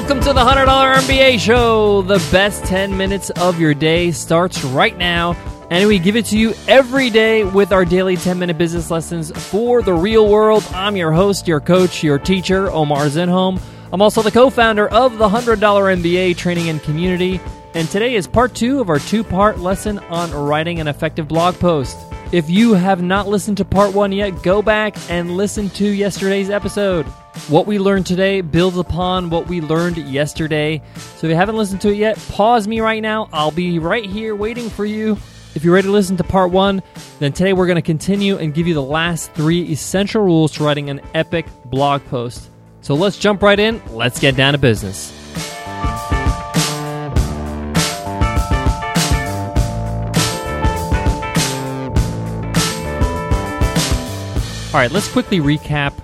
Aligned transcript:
Welcome 0.00 0.20
to 0.20 0.32
the 0.32 0.40
$100 0.40 0.94
MBA 0.94 1.38
show. 1.38 2.00
The 2.00 2.26
best 2.32 2.64
10 2.64 2.96
minutes 2.96 3.28
of 3.28 3.60
your 3.60 3.74
day 3.74 4.12
starts 4.12 4.64
right 4.64 4.96
now, 4.96 5.34
and 5.68 5.86
we 5.86 5.98
give 5.98 6.16
it 6.16 6.24
to 6.26 6.38
you 6.38 6.54
every 6.66 7.10
day 7.10 7.44
with 7.44 7.70
our 7.70 7.84
daily 7.84 8.16
10 8.16 8.38
minute 8.38 8.56
business 8.56 8.90
lessons 8.90 9.30
for 9.50 9.82
the 9.82 9.92
real 9.92 10.26
world. 10.26 10.66
I'm 10.72 10.96
your 10.96 11.12
host, 11.12 11.46
your 11.46 11.60
coach, 11.60 12.02
your 12.02 12.18
teacher, 12.18 12.70
Omar 12.70 13.04
Zenhom. 13.08 13.60
I'm 13.92 14.00
also 14.00 14.22
the 14.22 14.30
co 14.30 14.48
founder 14.48 14.88
of 14.88 15.18
the 15.18 15.28
$100 15.28 15.58
MBA 15.58 16.34
training 16.34 16.70
and 16.70 16.82
community, 16.82 17.38
and 17.74 17.86
today 17.90 18.14
is 18.14 18.26
part 18.26 18.54
two 18.54 18.80
of 18.80 18.88
our 18.88 19.00
two 19.00 19.22
part 19.22 19.58
lesson 19.58 19.98
on 20.08 20.32
writing 20.32 20.80
an 20.80 20.88
effective 20.88 21.28
blog 21.28 21.56
post. 21.56 21.98
If 22.32 22.48
you 22.48 22.72
have 22.72 23.02
not 23.02 23.28
listened 23.28 23.58
to 23.58 23.66
part 23.66 23.94
one 23.94 24.12
yet, 24.12 24.42
go 24.42 24.62
back 24.62 24.96
and 25.10 25.36
listen 25.36 25.68
to 25.70 25.86
yesterday's 25.86 26.48
episode. 26.48 27.04
What 27.48 27.66
we 27.66 27.78
learned 27.78 28.06
today 28.06 28.40
builds 28.40 28.76
upon 28.76 29.30
what 29.30 29.46
we 29.46 29.60
learned 29.60 29.96
yesterday. 29.96 30.82
So 30.94 31.26
if 31.26 31.30
you 31.30 31.36
haven't 31.36 31.56
listened 31.56 31.80
to 31.82 31.88
it 31.90 31.96
yet, 31.96 32.18
pause 32.30 32.66
me 32.66 32.80
right 32.80 33.02
now. 33.02 33.28
I'll 33.32 33.50
be 33.50 33.78
right 33.78 34.04
here 34.04 34.34
waiting 34.34 34.68
for 34.68 34.84
you. 34.84 35.16
If 35.54 35.64
you're 35.64 35.74
ready 35.74 35.86
to 35.86 35.92
listen 35.92 36.16
to 36.18 36.24
part 36.24 36.50
one, 36.50 36.82
then 37.18 37.32
today 37.32 37.52
we're 37.52 37.66
going 37.66 37.76
to 37.76 37.82
continue 37.82 38.38
and 38.38 38.54
give 38.54 38.66
you 38.66 38.74
the 38.74 38.82
last 38.82 39.32
three 39.32 39.62
essential 39.62 40.22
rules 40.22 40.52
to 40.52 40.64
writing 40.64 40.90
an 40.90 41.00
epic 41.14 41.46
blog 41.64 42.04
post. 42.06 42.50
So 42.82 42.94
let's 42.94 43.18
jump 43.18 43.42
right 43.42 43.58
in. 43.58 43.80
Let's 43.90 44.20
get 44.20 44.36
down 44.36 44.52
to 44.52 44.58
business. 44.58 45.16
All 54.72 54.78
right, 54.78 54.92
let's 54.92 55.08
quickly 55.08 55.40
recap 55.40 55.94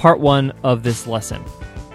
part 0.00 0.18
one 0.18 0.50
of 0.62 0.82
this 0.82 1.06
lesson. 1.06 1.44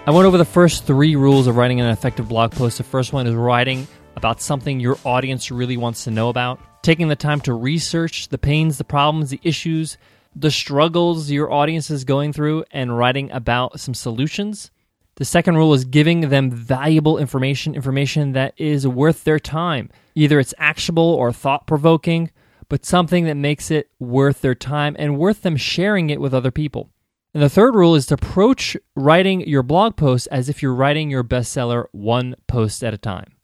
I 0.06 0.12
went 0.12 0.28
over 0.28 0.38
the 0.38 0.44
first 0.44 0.84
three 0.84 1.16
rules 1.16 1.48
of 1.48 1.56
writing 1.56 1.80
an 1.80 1.88
effective 1.88 2.28
blog 2.28 2.52
post. 2.52 2.78
The 2.78 2.84
first 2.84 3.12
one 3.12 3.26
is 3.26 3.34
writing 3.34 3.88
about 4.14 4.40
something 4.40 4.78
your 4.78 4.96
audience 5.04 5.50
really 5.50 5.76
wants 5.76 6.04
to 6.04 6.12
know 6.12 6.28
about, 6.28 6.60
taking 6.84 7.08
the 7.08 7.16
time 7.16 7.40
to 7.40 7.52
research 7.52 8.28
the 8.28 8.38
pains, 8.38 8.78
the 8.78 8.84
problems, 8.84 9.30
the 9.30 9.40
issues, 9.42 9.98
the 10.36 10.52
struggles 10.52 11.32
your 11.32 11.52
audience 11.52 11.90
is 11.90 12.04
going 12.04 12.32
through, 12.32 12.62
and 12.70 12.96
writing 12.96 13.28
about 13.32 13.80
some 13.80 13.92
solutions. 13.92 14.70
The 15.16 15.24
second 15.24 15.56
rule 15.56 15.74
is 15.74 15.84
giving 15.84 16.28
them 16.28 16.48
valuable 16.48 17.18
information, 17.18 17.74
information 17.74 18.34
that 18.34 18.54
is 18.56 18.86
worth 18.86 19.24
their 19.24 19.40
time. 19.40 19.90
Either 20.14 20.38
it's 20.38 20.54
actionable 20.58 21.12
or 21.12 21.32
thought 21.32 21.66
provoking 21.66 22.30
but 22.68 22.84
something 22.84 23.24
that 23.24 23.34
makes 23.34 23.70
it 23.70 23.90
worth 23.98 24.40
their 24.42 24.54
time 24.54 24.96
and 24.98 25.18
worth 25.18 25.42
them 25.42 25.56
sharing 25.56 26.10
it 26.10 26.20
with 26.20 26.34
other 26.34 26.50
people. 26.50 26.90
And 27.34 27.42
the 27.42 27.50
third 27.50 27.74
rule 27.74 27.94
is 27.94 28.06
to 28.06 28.14
approach 28.14 28.76
writing 28.94 29.46
your 29.46 29.62
blog 29.62 29.96
post 29.96 30.26
as 30.30 30.48
if 30.48 30.62
you're 30.62 30.74
writing 30.74 31.10
your 31.10 31.24
bestseller 31.24 31.86
one 31.92 32.34
post 32.46 32.82
at 32.82 32.94
a 32.94 32.98
time. 32.98 33.36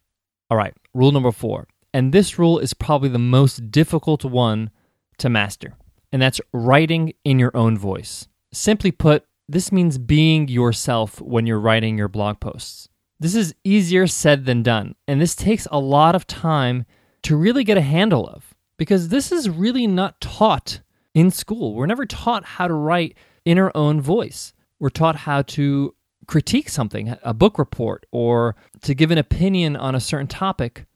All 0.50 0.56
right, 0.56 0.74
rule 0.94 1.12
number 1.12 1.32
four. 1.32 1.68
And 1.94 2.12
this 2.12 2.38
rule 2.38 2.58
is 2.58 2.72
probably 2.72 3.10
the 3.10 3.18
most 3.18 3.70
difficult 3.70 4.24
one 4.24 4.70
to 5.18 5.28
master, 5.28 5.74
and 6.10 6.22
that's 6.22 6.40
writing 6.52 7.12
in 7.22 7.38
your 7.38 7.54
own 7.54 7.76
voice. 7.76 8.28
Simply 8.52 8.90
put, 8.90 9.24
this 9.48 9.70
means 9.70 9.98
being 9.98 10.48
yourself 10.48 11.20
when 11.20 11.46
you're 11.46 11.60
writing 11.60 11.98
your 11.98 12.08
blog 12.08 12.40
posts. 12.40 12.88
This 13.20 13.34
is 13.34 13.54
easier 13.62 14.06
said 14.06 14.46
than 14.46 14.62
done, 14.62 14.94
and 15.06 15.20
this 15.20 15.34
takes 15.34 15.68
a 15.70 15.78
lot 15.78 16.14
of 16.14 16.26
time 16.26 16.86
to 17.22 17.36
really 17.36 17.62
get 17.62 17.76
a 17.76 17.82
handle 17.82 18.26
of 18.26 18.54
because 18.78 19.08
this 19.08 19.30
is 19.30 19.50
really 19.50 19.86
not 19.86 20.20
taught 20.20 20.80
in 21.14 21.30
school. 21.30 21.74
We're 21.74 21.86
never 21.86 22.06
taught 22.06 22.44
how 22.44 22.68
to 22.68 22.74
write 22.74 23.16
in 23.44 23.58
our 23.58 23.72
own 23.74 24.00
voice. 24.00 24.52
We're 24.78 24.90
taught 24.90 25.16
how 25.16 25.42
to 25.42 25.94
critique 26.26 26.68
something, 26.68 27.16
a 27.22 27.34
book 27.34 27.58
report, 27.58 28.06
or 28.10 28.56
to 28.82 28.94
give 28.94 29.10
an 29.10 29.18
opinion 29.18 29.76
on 29.76 29.94
a 29.94 30.00
certain 30.00 30.26
topic. 30.26 30.86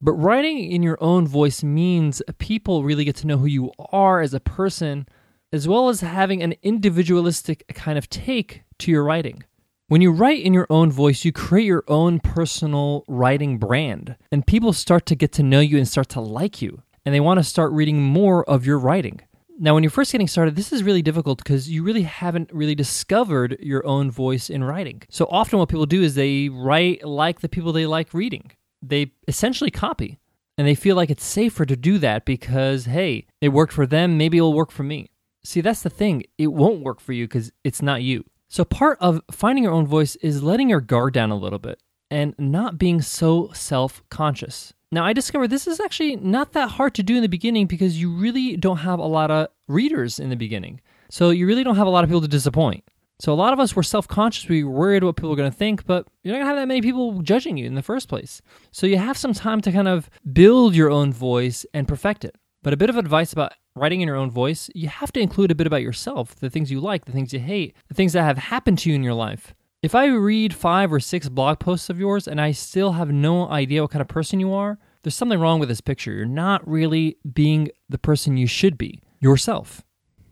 But 0.00 0.12
writing 0.12 0.58
in 0.70 0.82
your 0.82 0.98
own 1.00 1.26
voice 1.26 1.62
means 1.62 2.22
people 2.38 2.84
really 2.84 3.04
get 3.04 3.16
to 3.16 3.26
know 3.26 3.38
who 3.38 3.46
you 3.46 3.72
are 3.90 4.20
as 4.20 4.34
a 4.34 4.40
person, 4.40 5.06
as 5.52 5.66
well 5.66 5.88
as 5.88 6.00
having 6.00 6.42
an 6.42 6.54
individualistic 6.62 7.64
kind 7.74 7.98
of 7.98 8.10
take 8.10 8.62
to 8.78 8.90
your 8.90 9.04
writing. 9.04 9.42
When 9.88 10.00
you 10.00 10.10
write 10.10 10.44
in 10.44 10.52
your 10.52 10.66
own 10.68 10.90
voice, 10.90 11.24
you 11.24 11.32
create 11.32 11.66
your 11.66 11.84
own 11.86 12.18
personal 12.18 13.04
writing 13.06 13.58
brand, 13.58 14.16
and 14.32 14.46
people 14.46 14.72
start 14.72 15.06
to 15.06 15.14
get 15.14 15.32
to 15.32 15.42
know 15.42 15.60
you 15.60 15.78
and 15.78 15.86
start 15.86 16.08
to 16.10 16.20
like 16.20 16.60
you 16.60 16.82
and 17.06 17.14
they 17.14 17.20
want 17.20 17.38
to 17.38 17.44
start 17.44 17.70
reading 17.70 18.02
more 18.02 18.44
of 18.50 18.66
your 18.66 18.80
writing. 18.80 19.20
Now, 19.58 19.72
when 19.72 19.82
you're 19.82 19.90
first 19.90 20.12
getting 20.12 20.28
started, 20.28 20.54
this 20.54 20.72
is 20.72 20.82
really 20.82 21.00
difficult 21.00 21.38
because 21.38 21.70
you 21.70 21.82
really 21.82 22.02
haven't 22.02 22.52
really 22.52 22.74
discovered 22.74 23.56
your 23.58 23.86
own 23.86 24.10
voice 24.10 24.50
in 24.50 24.62
writing. 24.62 25.02
So 25.08 25.26
often, 25.30 25.58
what 25.58 25.70
people 25.70 25.86
do 25.86 26.02
is 26.02 26.14
they 26.14 26.50
write 26.50 27.04
like 27.04 27.40
the 27.40 27.48
people 27.48 27.72
they 27.72 27.86
like 27.86 28.12
reading. 28.12 28.50
They 28.82 29.12
essentially 29.26 29.70
copy, 29.70 30.18
and 30.58 30.66
they 30.66 30.74
feel 30.74 30.94
like 30.94 31.08
it's 31.08 31.24
safer 31.24 31.64
to 31.64 31.76
do 31.76 31.96
that 31.98 32.26
because, 32.26 32.84
hey, 32.84 33.26
it 33.40 33.48
worked 33.48 33.72
for 33.72 33.86
them, 33.86 34.18
maybe 34.18 34.36
it'll 34.36 34.52
work 34.52 34.70
for 34.70 34.82
me. 34.82 35.08
See, 35.42 35.62
that's 35.62 35.82
the 35.82 35.90
thing. 35.90 36.24
It 36.36 36.48
won't 36.48 36.82
work 36.82 37.00
for 37.00 37.14
you 37.14 37.24
because 37.26 37.50
it's 37.64 37.80
not 37.80 38.02
you. 38.02 38.24
So, 38.48 38.64
part 38.64 38.98
of 39.00 39.22
finding 39.30 39.64
your 39.64 39.72
own 39.72 39.86
voice 39.86 40.16
is 40.16 40.42
letting 40.42 40.68
your 40.68 40.82
guard 40.82 41.14
down 41.14 41.30
a 41.30 41.36
little 41.36 41.58
bit 41.58 41.80
and 42.10 42.34
not 42.38 42.78
being 42.78 43.00
so 43.00 43.50
self 43.54 44.02
conscious. 44.10 44.74
Now, 44.92 45.04
I 45.04 45.12
discovered 45.12 45.48
this 45.48 45.66
is 45.66 45.80
actually 45.80 46.16
not 46.16 46.52
that 46.52 46.70
hard 46.70 46.94
to 46.94 47.02
do 47.02 47.16
in 47.16 47.22
the 47.22 47.28
beginning 47.28 47.66
because 47.66 48.00
you 48.00 48.10
really 48.12 48.56
don't 48.56 48.78
have 48.78 48.98
a 48.98 49.06
lot 49.06 49.30
of 49.30 49.48
readers 49.66 50.20
in 50.20 50.30
the 50.30 50.36
beginning. 50.36 50.80
So, 51.10 51.30
you 51.30 51.46
really 51.46 51.64
don't 51.64 51.76
have 51.76 51.86
a 51.86 51.90
lot 51.90 52.04
of 52.04 52.10
people 52.10 52.20
to 52.20 52.28
disappoint. 52.28 52.84
So, 53.18 53.32
a 53.32 53.34
lot 53.34 53.52
of 53.52 53.58
us 53.58 53.74
were 53.74 53.82
self 53.82 54.06
conscious. 54.06 54.48
We 54.48 54.62
were 54.62 54.70
worried 54.70 55.02
what 55.02 55.16
people 55.16 55.30
were 55.30 55.36
going 55.36 55.50
to 55.50 55.56
think, 55.56 55.86
but 55.86 56.06
you're 56.22 56.32
not 56.32 56.38
going 56.38 56.46
to 56.46 56.50
have 56.50 56.62
that 56.62 56.68
many 56.68 56.82
people 56.82 57.20
judging 57.22 57.56
you 57.56 57.66
in 57.66 57.74
the 57.74 57.82
first 57.82 58.08
place. 58.08 58.40
So, 58.70 58.86
you 58.86 58.98
have 58.98 59.18
some 59.18 59.32
time 59.32 59.60
to 59.62 59.72
kind 59.72 59.88
of 59.88 60.08
build 60.32 60.76
your 60.76 60.90
own 60.90 61.12
voice 61.12 61.66
and 61.74 61.88
perfect 61.88 62.24
it. 62.24 62.36
But 62.62 62.72
a 62.72 62.76
bit 62.76 62.90
of 62.90 62.96
advice 62.96 63.32
about 63.32 63.52
writing 63.74 64.00
in 64.00 64.08
your 64.08 64.16
own 64.16 64.30
voice, 64.30 64.70
you 64.74 64.88
have 64.88 65.12
to 65.12 65.20
include 65.20 65.50
a 65.50 65.54
bit 65.54 65.66
about 65.66 65.82
yourself 65.82 66.34
the 66.36 66.50
things 66.50 66.70
you 66.70 66.80
like, 66.80 67.04
the 67.04 67.12
things 67.12 67.32
you 67.32 67.40
hate, 67.40 67.76
the 67.88 67.94
things 67.94 68.12
that 68.12 68.22
have 68.22 68.38
happened 68.38 68.78
to 68.80 68.90
you 68.90 68.96
in 68.96 69.02
your 69.02 69.14
life. 69.14 69.54
If 69.82 69.94
I 69.94 70.06
read 70.06 70.54
five 70.54 70.92
or 70.92 71.00
six 71.00 71.28
blog 71.28 71.58
posts 71.58 71.90
of 71.90 72.00
yours 72.00 72.26
and 72.26 72.40
I 72.40 72.52
still 72.52 72.92
have 72.92 73.10
no 73.10 73.48
idea 73.48 73.82
what 73.82 73.90
kind 73.90 74.00
of 74.00 74.08
person 74.08 74.40
you 74.40 74.52
are, 74.52 74.78
there's 75.02 75.14
something 75.14 75.38
wrong 75.38 75.60
with 75.60 75.68
this 75.68 75.82
picture. 75.82 76.12
You're 76.12 76.24
not 76.24 76.66
really 76.66 77.18
being 77.32 77.68
the 77.88 77.98
person 77.98 78.36
you 78.36 78.46
should 78.46 78.78
be, 78.78 79.02
yourself. 79.20 79.84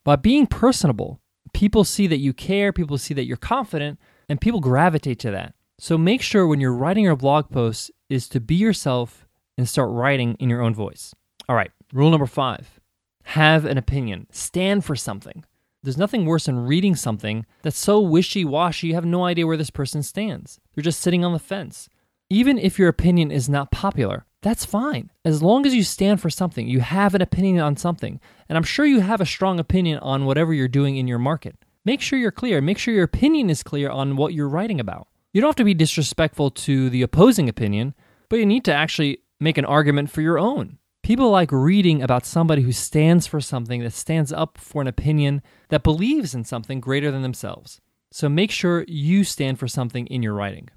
By 0.02 0.16
being 0.16 0.46
personable, 0.46 1.20
people 1.52 1.84
see 1.84 2.06
that 2.06 2.18
you 2.18 2.32
care, 2.32 2.72
people 2.72 2.96
see 2.98 3.14
that 3.14 3.26
you're 3.26 3.36
confident, 3.36 3.98
and 4.28 4.40
people 4.40 4.60
gravitate 4.60 5.18
to 5.20 5.30
that. 5.32 5.54
So 5.78 5.98
make 5.98 6.22
sure 6.22 6.46
when 6.46 6.60
you're 6.60 6.74
writing 6.74 7.04
your 7.04 7.14
blog 7.14 7.50
posts 7.50 7.90
is 8.08 8.28
to 8.30 8.40
be 8.40 8.54
yourself 8.54 9.26
and 9.58 9.68
start 9.68 9.90
writing 9.90 10.36
in 10.40 10.48
your 10.48 10.62
own 10.62 10.74
voice. 10.74 11.14
All 11.48 11.56
right, 11.56 11.70
rule 11.92 12.10
number 12.10 12.26
five 12.26 12.80
have 13.28 13.64
an 13.64 13.78
opinion, 13.78 14.26
stand 14.30 14.84
for 14.84 14.96
something. 14.96 15.44
There's 15.84 15.98
nothing 15.98 16.24
worse 16.24 16.46
than 16.46 16.66
reading 16.66 16.96
something 16.96 17.44
that's 17.60 17.78
so 17.78 18.00
wishy 18.00 18.42
washy 18.42 18.86
you 18.88 18.94
have 18.94 19.04
no 19.04 19.26
idea 19.26 19.46
where 19.46 19.58
this 19.58 19.68
person 19.68 20.02
stands. 20.02 20.58
They're 20.74 20.82
just 20.82 21.00
sitting 21.00 21.26
on 21.26 21.34
the 21.34 21.38
fence. 21.38 21.90
Even 22.30 22.58
if 22.58 22.78
your 22.78 22.88
opinion 22.88 23.30
is 23.30 23.50
not 23.50 23.70
popular, 23.70 24.24
that's 24.40 24.64
fine. 24.64 25.10
As 25.26 25.42
long 25.42 25.66
as 25.66 25.74
you 25.74 25.82
stand 25.84 26.22
for 26.22 26.30
something, 26.30 26.66
you 26.66 26.80
have 26.80 27.14
an 27.14 27.20
opinion 27.20 27.60
on 27.60 27.76
something, 27.76 28.18
and 28.48 28.56
I'm 28.56 28.64
sure 28.64 28.86
you 28.86 29.00
have 29.00 29.20
a 29.20 29.26
strong 29.26 29.60
opinion 29.60 29.98
on 29.98 30.24
whatever 30.24 30.54
you're 30.54 30.68
doing 30.68 30.96
in 30.96 31.06
your 31.06 31.18
market. 31.18 31.54
Make 31.84 32.00
sure 32.00 32.18
you're 32.18 32.30
clear. 32.30 32.62
Make 32.62 32.78
sure 32.78 32.94
your 32.94 33.04
opinion 33.04 33.50
is 33.50 33.62
clear 33.62 33.90
on 33.90 34.16
what 34.16 34.32
you're 34.32 34.48
writing 34.48 34.80
about. 34.80 35.08
You 35.34 35.42
don't 35.42 35.48
have 35.48 35.56
to 35.56 35.64
be 35.64 35.74
disrespectful 35.74 36.50
to 36.50 36.88
the 36.88 37.02
opposing 37.02 37.46
opinion, 37.50 37.92
but 38.30 38.38
you 38.38 38.46
need 38.46 38.64
to 38.64 38.72
actually 38.72 39.18
make 39.38 39.58
an 39.58 39.66
argument 39.66 40.10
for 40.10 40.22
your 40.22 40.38
own. 40.38 40.78
People 41.04 41.28
like 41.28 41.52
reading 41.52 42.02
about 42.02 42.24
somebody 42.24 42.62
who 42.62 42.72
stands 42.72 43.26
for 43.26 43.38
something, 43.38 43.82
that 43.82 43.92
stands 43.92 44.32
up 44.32 44.56
for 44.56 44.80
an 44.80 44.88
opinion, 44.88 45.42
that 45.68 45.82
believes 45.82 46.34
in 46.34 46.44
something 46.44 46.80
greater 46.80 47.10
than 47.10 47.20
themselves. 47.20 47.82
So 48.10 48.26
make 48.30 48.50
sure 48.50 48.86
you 48.88 49.22
stand 49.22 49.58
for 49.58 49.68
something 49.68 50.06
in 50.06 50.22
your 50.22 50.32
writing. 50.32 50.70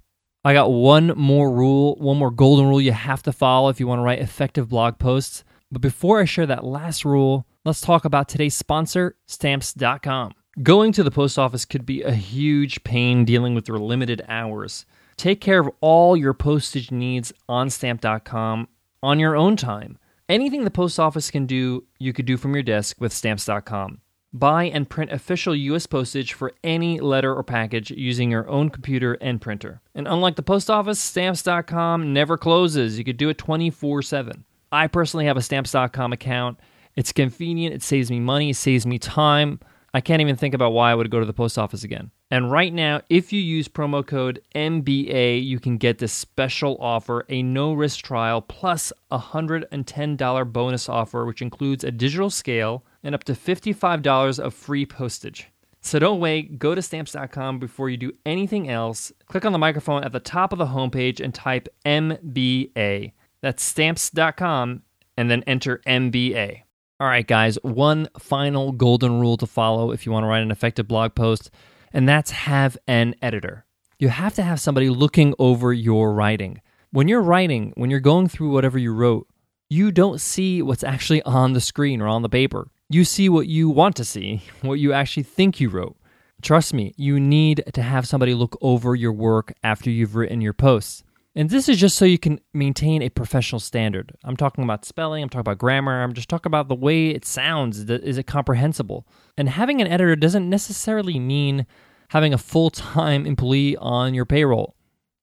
I 0.43 0.51
got 0.51 0.69
one 0.69 1.13
more 1.15 1.49
rule, 1.49 1.95
one 1.95 2.17
more 2.17 2.29
golden 2.29 2.67
rule 2.67 2.81
you 2.81 2.91
have 2.91 3.23
to 3.23 3.31
follow 3.31 3.69
if 3.69 3.79
you 3.79 3.87
want 3.87 3.99
to 3.99 4.03
write 4.03 4.19
effective 4.19 4.67
blog 4.67 4.99
posts. 4.99 5.45
But 5.71 5.81
before 5.81 6.19
I 6.19 6.25
share 6.25 6.45
that 6.45 6.65
last 6.65 7.05
rule, 7.05 7.47
let's 7.63 7.79
talk 7.79 8.03
about 8.03 8.27
today's 8.27 8.53
sponsor, 8.53 9.15
stamps.com. 9.27 10.33
Going 10.61 10.91
to 10.91 11.03
the 11.03 11.11
post 11.11 11.39
office 11.39 11.63
could 11.63 11.85
be 11.85 12.01
a 12.03 12.11
huge 12.11 12.83
pain 12.83 13.23
dealing 13.23 13.55
with 13.55 13.69
your 13.69 13.79
limited 13.79 14.21
hours. 14.27 14.85
Take 15.15 15.39
care 15.39 15.61
of 15.61 15.69
all 15.79 16.17
your 16.17 16.33
postage 16.33 16.91
needs 16.91 17.31
on 17.47 17.69
stamp.com 17.69 18.67
on 19.01 19.19
your 19.19 19.37
own 19.37 19.55
time. 19.55 19.97
Anything 20.29 20.65
the 20.65 20.71
post 20.71 20.99
office 20.99 21.31
can 21.31 21.45
do, 21.45 21.85
you 21.99 22.11
could 22.11 22.25
do 22.25 22.35
from 22.35 22.53
your 22.53 22.63
desk 22.63 22.97
with 22.99 23.13
stamps.com. 23.13 24.01
Buy 24.33 24.65
and 24.65 24.89
print 24.89 25.09
official 25.09 25.55
US 25.55 25.85
postage 25.85 26.33
for 26.33 26.53
any 26.65 26.99
letter 26.99 27.33
or 27.33 27.43
package 27.43 27.91
using 27.91 28.29
your 28.29 28.47
own 28.49 28.69
computer 28.69 29.13
and 29.21 29.39
printer. 29.39 29.81
And 29.95 30.05
unlike 30.05 30.35
the 30.35 30.43
post 30.43 30.69
office, 30.69 30.99
stamps.com 30.99 32.11
never 32.11 32.37
closes. 32.37 32.97
You 32.97 33.05
could 33.05 33.15
do 33.15 33.29
it 33.29 33.37
24 33.37 34.01
7. 34.01 34.43
I 34.69 34.87
personally 34.87 35.27
have 35.27 35.37
a 35.37 35.41
stamps.com 35.41 36.11
account. 36.11 36.59
It's 36.97 37.13
convenient, 37.13 37.75
it 37.75 37.81
saves 37.81 38.11
me 38.11 38.19
money, 38.19 38.49
it 38.49 38.57
saves 38.57 38.85
me 38.85 38.99
time. 38.99 39.61
I 39.93 40.01
can't 40.01 40.21
even 40.21 40.35
think 40.35 40.53
about 40.53 40.73
why 40.73 40.91
I 40.91 40.95
would 40.95 41.09
go 41.09 41.21
to 41.21 41.25
the 41.25 41.31
post 41.31 41.57
office 41.57 41.85
again. 41.85 42.11
And 42.29 42.51
right 42.51 42.73
now, 42.73 43.01
if 43.09 43.31
you 43.31 43.39
use 43.39 43.69
promo 43.69 44.05
code 44.05 44.41
MBA, 44.53 45.45
you 45.45 45.59
can 45.59 45.77
get 45.77 45.99
this 45.99 46.11
special 46.11 46.75
offer 46.81 47.25
a 47.29 47.41
no 47.41 47.71
risk 47.73 48.03
trial 48.03 48.41
plus 48.41 48.91
a 49.09 49.17
$110 49.17 50.51
bonus 50.51 50.89
offer, 50.89 51.25
which 51.25 51.41
includes 51.41 51.85
a 51.85 51.91
digital 51.91 52.29
scale 52.29 52.83
and 53.01 53.15
up 53.15 53.23
to 53.25 53.33
$55 53.33 54.39
of 54.39 54.53
free 54.53 54.85
postage. 54.85 55.47
So 55.79 55.99
don't 55.99 56.19
wait, 56.19 56.59
go 56.59 56.75
to 56.75 56.81
stamps.com 56.81 57.59
before 57.59 57.89
you 57.89 57.95
do 57.95 58.11
anything 58.25 58.69
else. 58.69 59.13
Click 59.27 59.45
on 59.45 59.53
the 59.53 59.57
microphone 59.57 60.03
at 60.03 60.11
the 60.11 60.19
top 60.19 60.51
of 60.51 60.59
the 60.59 60.65
homepage 60.65 61.21
and 61.21 61.33
type 61.33 61.69
MBA. 61.85 63.13
That's 63.41 63.63
stamps.com 63.63 64.81
and 65.15 65.31
then 65.31 65.43
enter 65.47 65.81
MBA. 65.87 66.63
All 66.99 67.07
right, 67.07 67.25
guys, 67.25 67.57
one 67.61 68.09
final 68.19 68.73
golden 68.73 69.21
rule 69.21 69.37
to 69.37 69.45
follow 69.45 69.91
if 69.91 70.05
you 70.05 70.11
want 70.11 70.23
to 70.23 70.27
write 70.27 70.41
an 70.41 70.51
effective 70.51 70.89
blog 70.89 71.15
post 71.15 71.51
and 71.93 72.07
that's 72.07 72.31
have 72.31 72.77
an 72.87 73.15
editor. 73.21 73.65
You 73.99 74.09
have 74.09 74.35
to 74.35 74.43
have 74.43 74.59
somebody 74.59 74.89
looking 74.89 75.33
over 75.39 75.73
your 75.73 76.13
writing. 76.13 76.61
When 76.91 77.07
you're 77.07 77.21
writing, 77.21 77.73
when 77.75 77.89
you're 77.89 77.99
going 77.99 78.27
through 78.27 78.51
whatever 78.51 78.77
you 78.77 78.93
wrote, 78.93 79.27
you 79.69 79.91
don't 79.91 80.21
see 80.21 80.61
what's 80.61 80.83
actually 80.83 81.21
on 81.23 81.53
the 81.53 81.61
screen 81.61 82.01
or 82.01 82.07
on 82.07 82.21
the 82.21 82.29
paper. 82.29 82.69
You 82.89 83.03
see 83.03 83.27
what 83.27 83.47
you 83.47 83.69
want 83.69 83.95
to 83.97 84.05
see, 84.05 84.43
what 84.61 84.79
you 84.79 84.93
actually 84.93 85.23
think 85.23 85.59
you 85.59 85.69
wrote. 85.69 85.97
Trust 86.41 86.73
me, 86.73 86.93
you 86.97 87.19
need 87.19 87.63
to 87.73 87.81
have 87.81 88.07
somebody 88.07 88.33
look 88.33 88.57
over 88.61 88.95
your 88.95 89.11
work 89.11 89.53
after 89.63 89.89
you've 89.89 90.15
written 90.15 90.39
your 90.39 90.53
posts. 90.53 91.03
And 91.37 91.51
this 91.51 91.69
is 91.69 91.77
just 91.77 91.99
so 91.99 92.03
you 92.03 92.17
can 92.17 92.39
maintain 92.51 93.03
a 93.03 93.09
professional 93.09 93.59
standard. 93.59 94.11
I'm 94.23 94.35
talking 94.35 94.63
about 94.63 94.85
spelling, 94.85 95.21
I'm 95.21 95.29
talking 95.29 95.41
about 95.41 95.59
grammar, 95.59 96.01
I'm 96.01 96.13
just 96.13 96.29
talking 96.29 96.49
about 96.49 96.67
the 96.67 96.73
way 96.73 97.09
it 97.09 97.25
sounds. 97.25 97.77
Is 97.87 98.17
it 98.17 98.23
comprehensible? 98.23 99.07
And 99.37 99.47
having 99.47 99.79
an 99.79 99.85
editor 99.85 100.15
doesn't 100.15 100.49
necessarily 100.49 101.19
mean 101.19 101.67
having 102.09 102.33
a 102.33 102.39
full 102.39 102.71
time 102.71 103.27
employee 103.27 103.77
on 103.77 104.15
your 104.15 104.25
payroll. 104.25 104.75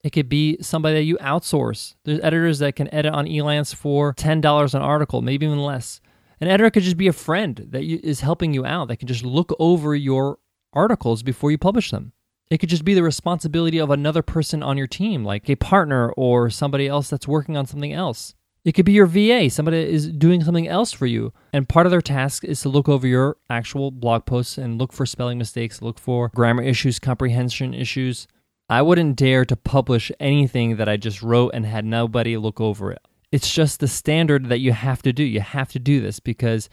It 0.04 0.10
could 0.10 0.28
be 0.28 0.56
somebody 0.60 0.94
that 0.94 1.02
you 1.02 1.16
outsource. 1.16 1.96
There's 2.04 2.20
editors 2.22 2.60
that 2.60 2.76
can 2.76 2.94
edit 2.94 3.12
on 3.12 3.26
Elance 3.26 3.74
for 3.74 4.14
$10 4.14 4.74
an 4.74 4.82
article, 4.82 5.20
maybe 5.20 5.46
even 5.46 5.64
less. 5.64 6.00
An 6.40 6.46
editor 6.46 6.70
could 6.70 6.84
just 6.84 6.96
be 6.96 7.08
a 7.08 7.12
friend 7.12 7.66
that 7.70 7.82
is 7.82 8.20
helping 8.20 8.54
you 8.54 8.64
out, 8.64 8.86
that 8.86 8.98
can 8.98 9.08
just 9.08 9.24
look 9.24 9.52
over 9.58 9.96
your 9.96 10.38
articles 10.72 11.24
before 11.24 11.50
you 11.50 11.58
publish 11.58 11.90
them. 11.90 12.12
It 12.54 12.58
could 12.58 12.68
just 12.68 12.84
be 12.84 12.94
the 12.94 13.02
responsibility 13.02 13.78
of 13.78 13.90
another 13.90 14.22
person 14.22 14.62
on 14.62 14.78
your 14.78 14.86
team, 14.86 15.24
like 15.24 15.50
a 15.50 15.56
partner 15.56 16.12
or 16.12 16.50
somebody 16.50 16.86
else 16.86 17.10
that's 17.10 17.26
working 17.26 17.56
on 17.56 17.66
something 17.66 17.92
else. 17.92 18.36
It 18.64 18.74
could 18.76 18.84
be 18.84 18.92
your 18.92 19.06
VA, 19.06 19.50
somebody 19.50 19.78
is 19.78 20.08
doing 20.08 20.44
something 20.44 20.68
else 20.68 20.92
for 20.92 21.06
you. 21.06 21.32
And 21.52 21.68
part 21.68 21.84
of 21.84 21.90
their 21.90 22.00
task 22.00 22.44
is 22.44 22.60
to 22.60 22.68
look 22.68 22.88
over 22.88 23.08
your 23.08 23.38
actual 23.50 23.90
blog 23.90 24.24
posts 24.24 24.56
and 24.56 24.78
look 24.78 24.92
for 24.92 25.04
spelling 25.04 25.36
mistakes, 25.36 25.82
look 25.82 25.98
for 25.98 26.28
grammar 26.28 26.62
issues, 26.62 27.00
comprehension 27.00 27.74
issues. 27.74 28.28
I 28.70 28.82
wouldn't 28.82 29.16
dare 29.16 29.44
to 29.46 29.56
publish 29.56 30.12
anything 30.20 30.76
that 30.76 30.88
I 30.88 30.96
just 30.96 31.24
wrote 31.24 31.50
and 31.54 31.66
had 31.66 31.84
nobody 31.84 32.36
look 32.36 32.60
over 32.60 32.92
it. 32.92 33.02
It's 33.32 33.52
just 33.52 33.80
the 33.80 33.88
standard 33.88 34.48
that 34.48 34.60
you 34.60 34.70
have 34.70 35.02
to 35.02 35.12
do. 35.12 35.24
You 35.24 35.40
have 35.40 35.72
to 35.72 35.80
do 35.80 36.00
this 36.00 36.20
because 36.20 36.68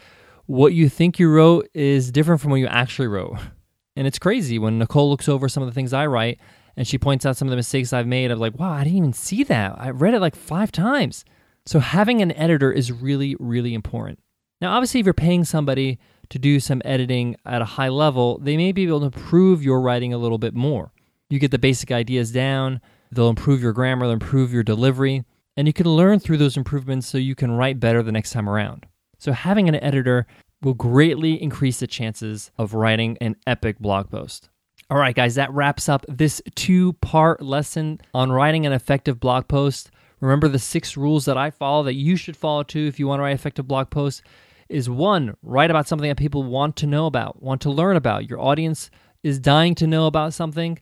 what 0.46 0.74
you 0.74 0.90
think 0.90 1.18
you 1.18 1.28
wrote 1.28 1.68
is 1.74 2.12
different 2.12 2.40
from 2.40 2.52
what 2.52 2.60
you 2.60 2.68
actually 2.68 3.08
wrote. 3.08 3.40
And 3.96 4.08
it's 4.08 4.20
crazy 4.20 4.58
when 4.58 4.80
Nicole 4.80 5.10
looks 5.10 5.28
over 5.28 5.50
some 5.50 5.64
of 5.64 5.68
the 5.68 5.74
things 5.74 5.94
I 5.94 6.06
write 6.06 6.40
and 6.78 6.88
she 6.88 6.98
points 6.98 7.26
out 7.26 7.38
some 7.38 7.48
of 7.48 7.52
the 7.52 7.58
mistakes 7.58 7.94
I've 7.94 8.08
made. 8.08 8.32
I'm 8.32 8.40
like, 8.40 8.58
wow, 8.58 8.72
I 8.72 8.84
didn't 8.84 8.98
even 8.98 9.14
see 9.14 9.44
that. 9.44 9.76
I 9.78 9.90
read 9.90 10.14
it 10.14 10.22
like 10.22 10.36
five 10.36 10.72
times. 10.72 11.26
So 11.66 11.80
having 11.80 12.22
an 12.22 12.32
editor 12.32 12.72
is 12.72 12.92
really, 12.92 13.36
really 13.40 13.74
important. 13.74 14.20
Now, 14.62 14.74
obviously, 14.74 15.00
if 15.00 15.06
you're 15.06 15.14
paying 15.14 15.44
somebody 15.44 16.00
to 16.30 16.40
do 16.40 16.60
some 16.60 16.82
editing 16.86 17.36
at 17.46 17.62
a 17.62 17.66
high 17.66 17.90
level, 17.90 18.40
they 18.40 18.58
may 18.58 18.72
be 18.72 18.84
able 18.84 19.00
to 19.02 19.06
improve 19.08 19.64
your 19.64 19.82
writing 19.82 20.14
a 20.14 20.18
little 20.18 20.38
bit 20.38 20.54
more. 20.54 20.94
You 21.30 21.40
get 21.40 21.52
the 21.52 21.60
basic 21.60 21.92
ideas 21.92 22.32
down, 22.32 22.80
they'll 23.12 23.30
improve 23.30 23.62
your 23.62 23.74
grammar, 23.74 24.06
they'll 24.06 24.14
improve 24.14 24.54
your 24.54 24.64
delivery, 24.64 25.24
and 25.58 25.68
you 25.68 25.74
can 25.74 25.88
learn 25.88 26.20
through 26.20 26.38
those 26.38 26.58
improvements 26.58 27.08
so 27.08 27.18
you 27.18 27.36
can 27.36 27.52
write 27.52 27.80
better 27.80 28.02
the 28.04 28.12
next 28.12 28.32
time 28.32 28.50
around. 28.50 28.86
So 29.18 29.32
having 29.32 29.68
an 29.68 29.76
editor 29.76 30.26
will 30.62 30.74
greatly 30.74 31.42
increase 31.42 31.80
the 31.80 31.88
chances 31.88 32.52
of 32.58 32.74
writing 32.74 33.18
an 33.20 33.36
epic 33.48 33.80
blog 33.80 34.10
post. 34.10 34.50
All 34.90 34.98
right, 34.98 35.16
guys, 35.16 35.36
that 35.36 35.52
wraps 35.54 35.88
up 35.88 36.06
this 36.10 36.42
two 36.56 36.94
part 36.94 37.42
lesson 37.42 38.02
on 38.14 38.32
writing 38.32 38.66
an 38.66 38.74
effective 38.74 39.20
blog 39.20 39.48
post. 39.48 39.90
Remember 40.20 40.48
the 40.48 40.60
six 40.60 40.98
rules 40.98 41.26
that 41.26 41.38
I 41.38 41.50
follow 41.50 41.84
that 41.84 41.96
you 41.96 42.16
should 42.16 42.38
follow 42.38 42.64
too 42.64 42.88
if 42.88 43.00
you 43.00 43.08
want 43.08 43.20
to 43.20 43.24
write 43.24 43.34
effective 43.34 43.68
blog 43.68 43.90
posts 43.90 44.22
is 44.70 44.90
one, 44.90 45.36
write 45.42 45.70
about 45.70 45.88
something 45.88 46.08
that 46.08 46.18
people 46.18 46.44
want 46.44 46.76
to 46.78 46.88
know 46.88 47.06
about, 47.06 47.42
want 47.42 47.62
to 47.62 47.70
learn 47.70 47.98
about. 47.98 48.30
Your 48.30 48.40
audience 48.40 48.90
is 49.24 49.40
dying 49.40 49.76
to 49.76 49.88
know 49.88 50.08
about 50.08 50.34
something. 50.34 50.80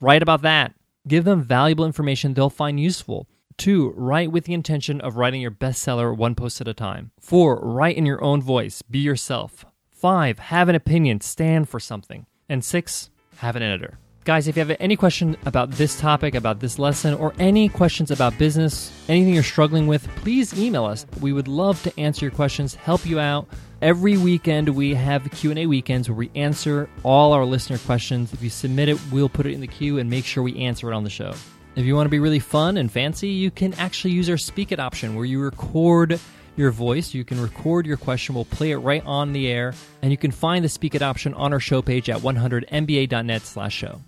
Write 0.00 0.22
about 0.22 0.42
that. 0.42 0.74
Give 1.06 1.24
them 1.24 1.42
valuable 1.42 1.84
information 1.84 2.34
they'll 2.34 2.50
find 2.50 2.78
useful. 2.78 3.28
Two, 3.56 3.92
write 3.96 4.32
with 4.32 4.44
the 4.44 4.54
intention 4.54 5.00
of 5.00 5.16
writing 5.16 5.40
your 5.40 5.50
bestseller 5.50 6.16
one 6.16 6.34
post 6.34 6.60
at 6.60 6.68
a 6.68 6.74
time. 6.74 7.10
Four, 7.20 7.60
write 7.60 7.96
in 7.96 8.06
your 8.06 8.22
own 8.22 8.42
voice, 8.42 8.82
be 8.82 8.98
yourself. 8.98 9.64
Five, 9.90 10.38
have 10.38 10.68
an 10.68 10.74
opinion, 10.74 11.20
stand 11.20 11.68
for 11.68 11.80
something. 11.80 12.26
And 12.48 12.64
six, 12.64 13.10
have 13.36 13.56
an 13.56 13.62
editor. 13.62 13.98
Guys, 14.24 14.46
if 14.46 14.56
you 14.56 14.60
have 14.64 14.76
any 14.78 14.94
question 14.94 15.36
about 15.46 15.72
this 15.72 15.98
topic, 15.98 16.36
about 16.36 16.60
this 16.60 16.78
lesson, 16.78 17.14
or 17.14 17.34
any 17.40 17.68
questions 17.68 18.12
about 18.12 18.38
business, 18.38 18.92
anything 19.08 19.34
you're 19.34 19.42
struggling 19.42 19.88
with, 19.88 20.06
please 20.16 20.56
email 20.56 20.84
us. 20.84 21.04
We 21.20 21.32
would 21.32 21.48
love 21.48 21.82
to 21.82 22.00
answer 22.00 22.26
your 22.26 22.32
questions, 22.32 22.76
help 22.76 23.04
you 23.04 23.18
out. 23.18 23.48
Every 23.80 24.16
weekend 24.16 24.68
we 24.68 24.94
have 24.94 25.28
Q&A 25.32 25.66
weekends 25.66 26.08
where 26.08 26.14
we 26.14 26.30
answer 26.36 26.88
all 27.02 27.32
our 27.32 27.44
listener 27.44 27.78
questions. 27.78 28.32
If 28.32 28.44
you 28.44 28.50
submit 28.50 28.88
it, 28.88 28.98
we'll 29.10 29.28
put 29.28 29.46
it 29.46 29.54
in 29.54 29.60
the 29.60 29.66
queue 29.66 29.98
and 29.98 30.08
make 30.08 30.24
sure 30.24 30.44
we 30.44 30.56
answer 30.56 30.92
it 30.92 30.94
on 30.94 31.02
the 31.02 31.10
show. 31.10 31.34
If 31.74 31.86
you 31.86 31.94
want 31.94 32.04
to 32.04 32.10
be 32.10 32.18
really 32.18 32.38
fun 32.38 32.76
and 32.76 32.92
fancy, 32.92 33.28
you 33.28 33.50
can 33.50 33.72
actually 33.74 34.12
use 34.12 34.28
our 34.28 34.36
Speak 34.36 34.72
It 34.72 34.78
option 34.78 35.14
where 35.14 35.24
you 35.24 35.40
record 35.40 36.20
your 36.54 36.70
voice. 36.70 37.14
You 37.14 37.24
can 37.24 37.40
record 37.40 37.86
your 37.86 37.96
question. 37.96 38.34
We'll 38.34 38.44
play 38.44 38.72
it 38.72 38.76
right 38.76 39.02
on 39.06 39.32
the 39.32 39.48
air. 39.48 39.72
And 40.02 40.10
you 40.10 40.18
can 40.18 40.32
find 40.32 40.62
the 40.62 40.68
Speak 40.68 40.94
It 40.94 41.00
option 41.00 41.32
on 41.32 41.50
our 41.54 41.60
show 41.60 41.80
page 41.80 42.10
at 42.10 42.18
100mba.net 42.18 43.42
slash 43.42 43.74
show. 43.74 44.02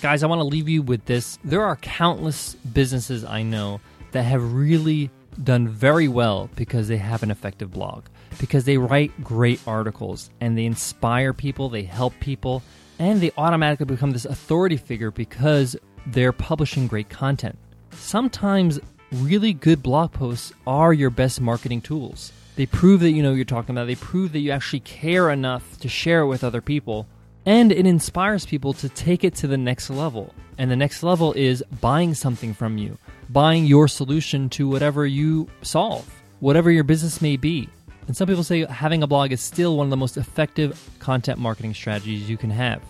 Guys, 0.00 0.22
I 0.22 0.26
want 0.26 0.38
to 0.38 0.44
leave 0.44 0.70
you 0.70 0.80
with 0.80 1.04
this. 1.04 1.38
There 1.44 1.62
are 1.62 1.76
countless 1.76 2.54
businesses 2.54 3.26
I 3.26 3.42
know 3.42 3.82
that 4.12 4.22
have 4.22 4.54
really 4.54 5.10
done 5.44 5.68
very 5.68 6.08
well 6.08 6.48
because 6.56 6.88
they 6.88 6.96
have 6.96 7.22
an 7.22 7.30
effective 7.30 7.72
blog, 7.72 8.06
because 8.38 8.64
they 8.64 8.78
write 8.78 9.22
great 9.22 9.60
articles 9.66 10.30
and 10.40 10.56
they 10.56 10.64
inspire 10.64 11.34
people, 11.34 11.68
they 11.68 11.82
help 11.82 12.14
people, 12.20 12.62
and 12.98 13.20
they 13.20 13.32
automatically 13.36 13.84
become 13.84 14.12
this 14.12 14.24
authority 14.24 14.78
figure 14.78 15.10
because 15.10 15.76
they're 16.06 16.32
publishing 16.32 16.86
great 16.86 17.08
content. 17.08 17.58
Sometimes 17.90 18.80
really 19.12 19.52
good 19.52 19.82
blog 19.82 20.12
posts 20.12 20.52
are 20.66 20.92
your 20.92 21.10
best 21.10 21.40
marketing 21.40 21.80
tools. 21.80 22.32
They 22.56 22.66
prove 22.66 23.00
that 23.00 23.12
you 23.12 23.22
know 23.22 23.30
what 23.30 23.36
you're 23.36 23.44
talking 23.44 23.74
about. 23.74 23.86
They 23.86 23.94
prove 23.94 24.32
that 24.32 24.40
you 24.40 24.50
actually 24.50 24.80
care 24.80 25.30
enough 25.30 25.78
to 25.80 25.88
share 25.88 26.20
it 26.20 26.26
with 26.26 26.44
other 26.44 26.60
people. 26.60 27.06
And 27.46 27.72
it 27.72 27.86
inspires 27.86 28.46
people 28.46 28.72
to 28.74 28.88
take 28.88 29.24
it 29.24 29.34
to 29.36 29.46
the 29.46 29.56
next 29.56 29.90
level. 29.90 30.34
And 30.58 30.70
the 30.70 30.76
next 30.76 31.02
level 31.02 31.32
is 31.32 31.64
buying 31.80 32.14
something 32.14 32.54
from 32.54 32.78
you, 32.78 32.98
buying 33.30 33.64
your 33.64 33.88
solution 33.88 34.48
to 34.50 34.68
whatever 34.68 35.06
you 35.06 35.48
solve, 35.62 36.08
whatever 36.40 36.70
your 36.70 36.84
business 36.84 37.22
may 37.22 37.36
be. 37.36 37.68
And 38.06 38.16
some 38.16 38.28
people 38.28 38.44
say 38.44 38.66
having 38.66 39.02
a 39.02 39.06
blog 39.06 39.32
is 39.32 39.40
still 39.40 39.76
one 39.76 39.86
of 39.86 39.90
the 39.90 39.96
most 39.96 40.16
effective 40.16 40.90
content 40.98 41.38
marketing 41.38 41.74
strategies 41.74 42.28
you 42.28 42.36
can 42.36 42.50
have. 42.50 42.82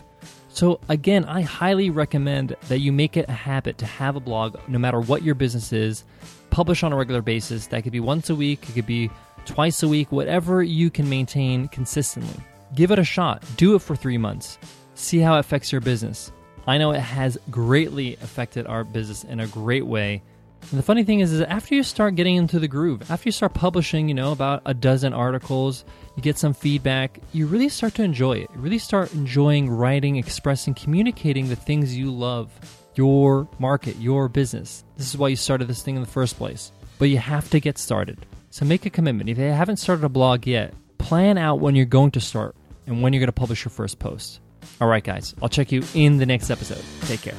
So, 0.55 0.81
again, 0.91 1.25
I 1.25 1.41
highly 1.41 1.89
recommend 1.89 2.57
that 2.69 2.81
you 2.81 2.93
make 2.93 3.17
it 3.17 3.29
a 3.29 3.33
habit 3.33 3.79
to 3.79 3.87
have 3.87 4.17
a 4.17 4.21
blog 4.21 4.57
no 4.69 4.79
matter 4.79 5.01
what 5.01 5.23
your 5.23 5.35
business 5.35 5.73
is. 5.73 6.05
Publish 6.51 6.83
on 6.83 6.93
a 6.93 6.97
regular 6.97 7.23
basis. 7.23 7.69
That 7.69 7.83
could 7.83 7.93
be 7.93 8.01
once 8.01 8.29
a 8.29 8.35
week, 8.35 8.69
it 8.69 8.75
could 8.75 8.87
be 8.87 9.11
twice 9.47 9.83
a 9.83 9.89
week, 9.89 10.13
whatever 10.13 10.63
you 10.63 10.91
can 10.91 11.09
maintain 11.09 11.69
consistently. 11.69 12.39
Give 12.75 12.91
it 12.91 12.99
a 12.99 13.05
shot. 13.05 13.43
Do 13.57 13.75
it 13.77 13.81
for 13.81 13.97
three 13.97 14.19
months. 14.19 14.59
See 14.95 15.19
how 15.21 15.37
it 15.37 15.41
affects 15.41 15.73
your 15.73 15.81
business. 15.81 16.31
I 16.67 16.77
know 16.77 16.93
it 16.93 17.01
has 17.01 17.39
greatly 17.51 18.15
affected 18.17 18.67
our 18.67 18.85
business 18.85 19.25
in 19.25 19.41
a 19.41 19.47
great 19.47 19.87
way 19.87 20.23
and 20.71 20.79
the 20.79 20.83
funny 20.83 21.05
thing 21.05 21.21
is, 21.21 21.33
is 21.33 21.41
after 21.43 21.75
you 21.75 21.83
start 21.83 22.15
getting 22.15 22.37
into 22.37 22.59
the 22.59 22.69
groove, 22.69 23.11
after 23.11 23.29
you 23.29 23.33
start 23.33 23.55
publishing, 23.55 24.09
you 24.09 24.15
know, 24.15 24.33
about 24.33 24.63
a 24.65 24.73
dozen 24.73 25.13
articles, 25.13 25.85
you 26.17 26.23
get 26.23 26.39
some 26.39 26.55
feedback, 26.55 27.19
you 27.33 27.47
really 27.47 27.69
start 27.69 27.95
to 27.97 28.03
enjoy 28.03 28.39
it. 28.39 28.51
You 28.55 28.61
really 28.61 28.79
start 28.79 29.13
enjoying 29.13 29.69
writing, 29.69 30.17
expressing, 30.17 30.75
communicating 30.75 31.49
the 31.49 31.57
things 31.57 31.97
you 31.97 32.11
love, 32.11 32.51
your 32.95 33.49
market, 33.59 33.97
your 33.97 34.29
business. 34.29 34.85
This 34.97 35.09
is 35.09 35.19
why 35.19 35.29
you 35.29 35.37
started 35.37 35.69
this 35.69 35.83
thing 35.83 35.97
in 35.97 36.03
the 36.03 36.09
first 36.09 36.37
place. 36.37 36.73
But 36.99 37.07
you 37.07 37.19
have 37.19 37.51
to 37.51 37.61
get 37.61 37.79
started. 37.79 38.25
So 38.51 38.65
make 38.65 38.87
a 38.87 38.91
commitment. 38.91 39.31
If 39.31 39.39
you 39.39 39.45
haven't 39.45 39.79
started 39.79 40.05
a 40.05 40.09
blog 40.09 40.47
yet, 40.47 40.75
plan 40.99 41.39
out 41.39 41.61
when 41.61 41.75
you're 41.75 41.87
going 41.87 42.13
to 42.13 42.21
start 42.21 42.55
and 42.87 43.03
when 43.03 43.13
you're 43.13 43.21
going 43.21 43.27
to 43.27 43.33
publish 43.33 43.65
your 43.65 43.71
first 43.71 43.99
post. 43.99 44.41
All 44.81 44.89
right, 44.89 45.03
guys, 45.03 45.35
I'll 45.43 45.49
check 45.49 45.73
you 45.73 45.83
in 45.95 46.19
the 46.19 46.27
next 46.27 46.51
episode. 46.51 46.83
Take 47.07 47.23
care. 47.23 47.35